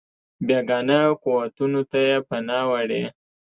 بېګانه 0.45 0.99
قوتونو 1.23 1.81
ته 1.89 1.99
یې 2.07 2.17
پناه 2.27 2.65
وړې. 2.69 3.03